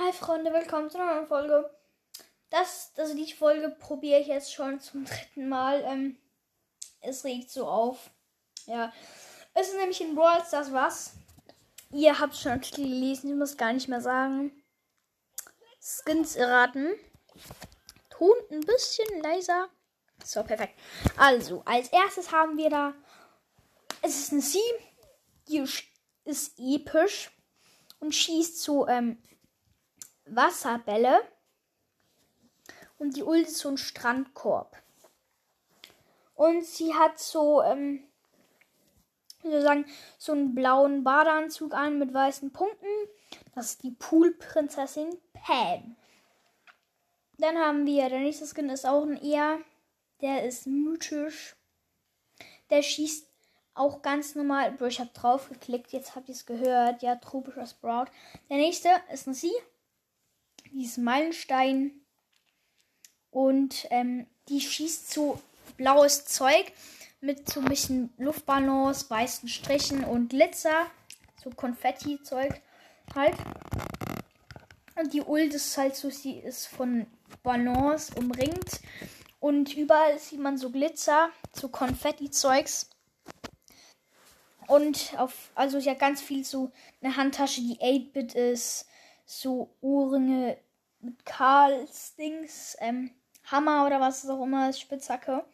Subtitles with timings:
[0.00, 1.68] Hi Freunde, willkommen zu einer neuen Folge.
[2.50, 5.82] Das, also die Folge probiere ich jetzt schon zum dritten Mal.
[5.84, 6.16] Ähm,
[7.00, 8.08] es regt so auf.
[8.66, 8.92] Ja.
[9.54, 11.14] Es ist nämlich in Brawl das was.
[11.90, 14.52] Ihr habt schon gelesen, ich muss gar nicht mehr sagen.
[15.80, 16.94] Skins erraten.
[18.08, 19.68] Ton ein bisschen leiser.
[20.22, 20.78] So, perfekt.
[21.16, 22.94] Also, als erstes haben wir da.
[24.02, 24.62] Es ist eine Sie.
[25.48, 25.64] Die
[26.24, 27.32] ist episch.
[27.98, 29.20] Und schießt so ähm,
[30.34, 31.20] Wasserbälle.
[32.98, 34.76] Und die Ult ist so ein Strandkorb.
[36.34, 38.04] Und sie hat so, ähm,
[39.42, 39.86] wie soll ich sagen,
[40.18, 42.86] so einen blauen Badeanzug an mit weißen Punkten.
[43.54, 45.96] Das ist die Poolprinzessin Pam.
[47.38, 49.58] Dann haben wir, der nächste Skin ist auch ein eher,
[50.20, 51.56] der ist mythisch.
[52.70, 53.28] Der schießt
[53.74, 54.76] auch ganz normal.
[54.88, 57.02] Ich habe drauf geklickt, jetzt habt ihr es gehört.
[57.02, 58.06] Ja, tropischer Sprout.
[58.50, 59.52] Der nächste ist ein Sie
[60.72, 61.92] dieses Meilenstein.
[63.30, 65.40] Und ähm, die schießt so
[65.76, 66.72] blaues Zeug
[67.20, 70.86] mit so ein bisschen Luftballons, weißen Strichen und Glitzer.
[71.42, 72.60] So Konfetti-Zeug
[73.14, 73.36] halt.
[74.96, 77.06] Und die Ult ist halt so, sie ist von
[77.42, 78.80] Ballons umringt.
[79.40, 82.90] Und überall sieht man so Glitzer, so Konfetti-Zeugs.
[84.66, 88.87] Und auf, also ja ganz viel so eine Handtasche, die 8-Bit ist
[89.28, 90.56] so Ohrringe
[91.00, 93.10] mit Karls Dings, ähm,
[93.44, 95.44] Hammer oder was auch immer Spitzhacke.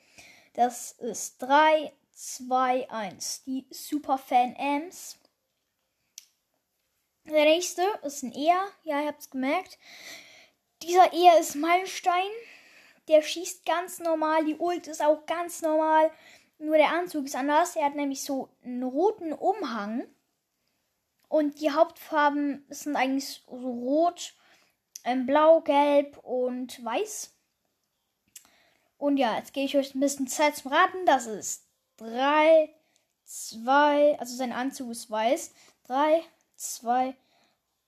[0.54, 3.42] Das ist 3, 2, 1.
[3.44, 5.18] Die Superfan Ams.
[7.24, 8.64] Der nächste ist ein Eher.
[8.84, 9.78] Ja, ihr habt es gemerkt.
[10.82, 12.30] Dieser Eher ist Meilenstein.
[13.08, 14.44] Der schießt ganz normal.
[14.44, 16.12] Die Ult ist auch ganz normal.
[16.58, 17.74] Nur der Anzug ist anders.
[17.74, 20.06] Er hat nämlich so einen roten Umhang.
[21.34, 24.34] Und die Hauptfarben sind eigentlich so rot,
[25.02, 27.34] ähm, blau, gelb und weiß.
[28.98, 31.04] Und ja, jetzt gebe ich euch ein bisschen Zeit zum Raten.
[31.06, 32.72] Das ist 3,
[33.24, 35.52] 2, also sein Anzug ist weiß.
[35.88, 36.22] 3,
[36.54, 37.16] 2,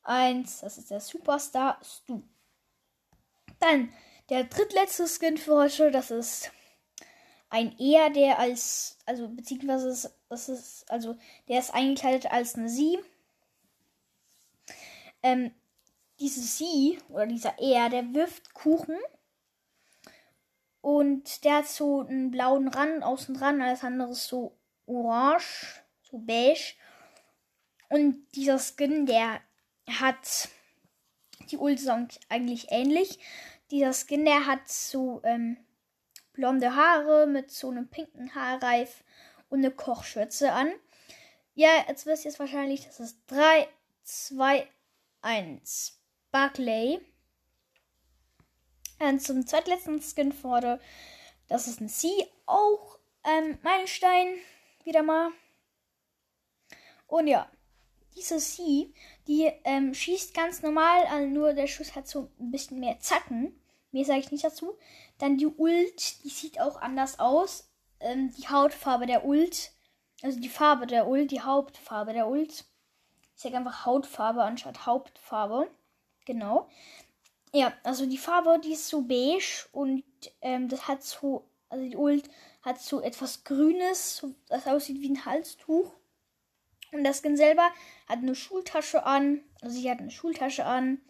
[0.03, 2.23] 1, das ist der Superstar Stu.
[3.61, 3.93] Dann
[4.28, 6.51] der drittletzte Skin für heute, das ist
[7.49, 12.99] ein eher der als, also beziehungsweise das ist, also der ist eingekleidet als eine Sie
[15.27, 15.51] ähm,
[16.21, 18.97] diese Sie oder dieser Er, der wirft Kuchen.
[20.81, 24.57] Und der hat so einen blauen Rand außen dran, alles andere ist so
[24.87, 26.75] orange, so beige.
[27.89, 29.41] Und dieser Skin, der
[29.89, 30.49] hat
[31.51, 31.81] die Ult
[32.29, 33.19] eigentlich ähnlich.
[33.73, 35.57] Dieser Skin, der hat so ähm,
[36.33, 39.03] blonde Haare mit so einem pinken Haarreif
[39.49, 40.71] und eine Kochschürze an.
[41.55, 43.67] Ja, jetzt wisst ihr es wahrscheinlich, das ist 3,
[44.05, 44.69] 2,
[45.27, 47.01] ein Sparkley.
[49.01, 50.81] Und zum zweitletzten Skin wurde,
[51.49, 52.09] das ist ein C,
[52.47, 54.37] auch ähm, Meilenstein,
[54.85, 55.33] wieder mal.
[57.09, 57.51] Und ja,
[58.15, 58.95] diese C,
[59.27, 63.61] die ähm, schießt ganz normal, also nur der Schuss hat so ein bisschen mehr Zacken.
[63.91, 64.79] Mehr sage ich nicht dazu.
[65.19, 67.69] Dann die Ult, die sieht auch anders aus.
[67.99, 69.73] Ähm, die Hautfarbe der Ult,
[70.23, 72.65] also die Farbe der Ult, die Hauptfarbe der Ult
[73.37, 75.71] ich sage einfach Hautfarbe anstatt Hauptfarbe.
[76.25, 76.69] Genau.
[77.53, 80.05] Ja, also die Farbe, die ist so beige und
[80.41, 82.28] ähm, das hat so, also die Ult
[82.63, 85.93] hat so etwas Grünes, das aussieht wie ein Halstuch.
[86.93, 87.69] Und das Skin selber
[88.09, 91.01] hat eine Schultasche an, also sie hat eine Schultasche an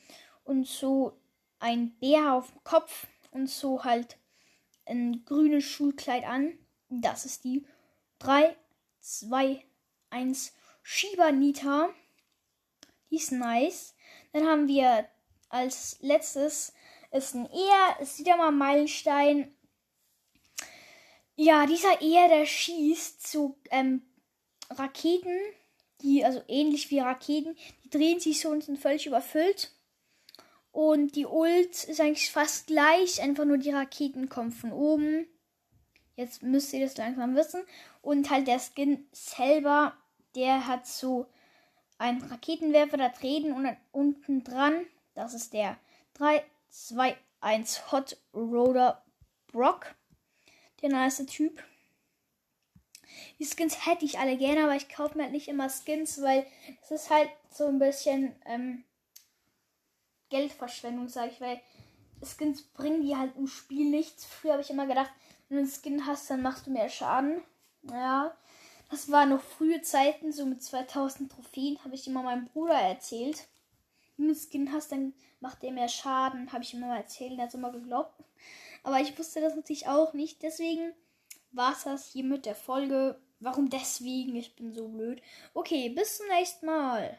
[0.44, 1.16] und so
[1.60, 4.18] ein Bär auf dem Kopf und so halt
[4.84, 6.58] ein grünes Schulkleid an.
[6.88, 7.64] Das ist die
[8.18, 8.56] 3,
[9.00, 9.64] 2,
[10.10, 10.52] 1
[10.82, 11.88] Shiba-Nita.
[13.10, 13.94] Die ist nice.
[14.32, 15.08] Dann haben wir
[15.48, 16.72] als letztes
[17.12, 19.54] ist ein Eher, ist wieder mal Meilenstein.
[21.36, 24.02] Ja, dieser Eher, der schießt zu ähm,
[24.70, 25.38] Raketen,
[26.00, 29.72] die, also ähnlich wie Raketen, die drehen sich so und sind völlig überfüllt.
[30.72, 35.26] Und die Ult ist eigentlich fast gleich, einfach nur die Raketen kommen von oben.
[36.16, 37.62] Jetzt müsst ihr das langsam wissen.
[38.02, 39.96] Und halt der Skin selber,
[40.34, 41.26] der hat so
[41.98, 45.78] ein Raketenwerfer da treten und dann unten dran, das ist der
[46.14, 49.02] 3, 2, 1 Hot Roder
[49.48, 49.94] Brock.
[50.82, 51.62] Der nice Typ.
[53.38, 56.46] Die Skins hätte ich alle gerne, aber ich kaufe mir halt nicht immer Skins, weil
[56.82, 58.84] es ist halt so ein bisschen ähm,
[60.28, 61.60] Geldverschwendung, sage ich, weil
[62.22, 64.24] Skins bringen die halt im Spiel nichts.
[64.24, 65.10] Früher habe ich immer gedacht,
[65.48, 67.42] wenn du einen Skin hast, dann machst du mehr Schaden.
[67.90, 68.36] Ja,
[68.90, 73.46] das war noch frühe Zeiten, so mit 2000 Trophäen, habe ich immer meinem Bruder erzählt.
[74.18, 76.52] einen Skin hast, dann macht der mehr Schaden.
[76.52, 78.14] Habe ich immer mal erzählt, der hat immer geglaubt.
[78.82, 80.42] Aber ich wusste das natürlich auch nicht.
[80.42, 80.92] Deswegen
[81.52, 83.20] war es das hier mit der Folge.
[83.40, 84.36] Warum deswegen?
[84.36, 85.20] Ich bin so blöd.
[85.52, 87.14] Okay, bis zum nächsten Mal.